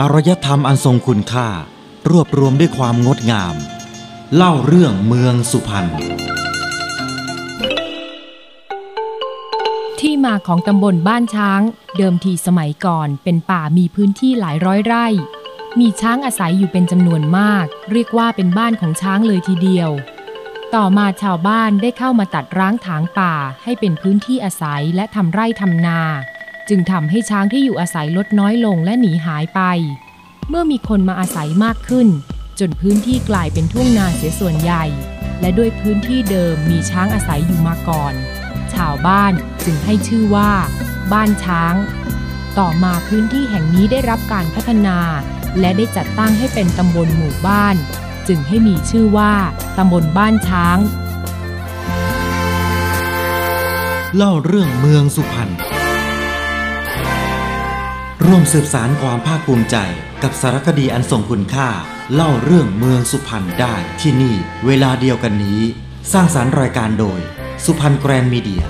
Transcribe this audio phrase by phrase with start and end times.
[0.00, 1.48] อารยธรรมอันทรงคุณค่า
[2.10, 3.54] รวบรวมด้วยความงดงาม
[4.34, 5.86] เล่าเรื่องเมืองสุพรรณ
[10.00, 11.60] ที่มาของตำบลบ้านช้าง
[11.96, 15.06] เดิมทีสมัยก่อนเป็นป่ามีพื้นที่หลายร้อยไร่
[15.80, 19.90] มีช้างอาศัยอยู่เป็นจำนวนมาก เรียกว่าเป็นบ้านของช้างเลยทีเดียว
[20.74, 23.34] ต่อมาชาวบ้านได้เข้ามาตัดร้างถางป่า
[23.64, 26.00] ให้เป็นพื้นที่อาศัยและทำไร่ทำนา
[26.68, 29.60] จึงทำให้ช้างที่อยู่อาศัยลดน้อยลงและหนีหายไป
[30.48, 32.08] เมื่อมีคนมาอาศัยมากขึ้น
[32.60, 34.84] จนพื้นที่กลายเป็นทุ่งนาเสียส่วนใหญ่
[35.40, 38.14] และด้วยพื้นที่เดิมมีช้างอาศัยอยู่มาก่อน
[38.74, 39.32] ชาวบ้าน
[39.64, 40.50] จึงให้ชื่อว่า
[41.12, 41.74] บ้านช้าง
[42.58, 44.98] ต่อมาพื้นที่แห่งนี้ได้รับการพัฒนา
[45.60, 47.76] และได้จัดตั้งให้เป็นตำบลหมู่บ้าน
[48.28, 49.32] จึงให้มีชื่อว่า
[49.78, 50.78] ตำบลบ้านช้าง
[54.16, 55.71] เล่าเรื่องเมืองสุพรรณ
[58.24, 59.76] ร่วมสืบสารความภาคภูมิใจ
[60.22, 61.68] กับสารคดีอันทรงคุณค่า
[62.14, 64.34] เล่าเรื่องเมืองสุพรรณได้ที่นี่
[64.66, 65.60] เวลาเดียวกันนี้
[66.12, 67.20] สร้างสารรค์รายการโดย
[67.64, 68.62] สุพรรณแกรนด์มีเดีย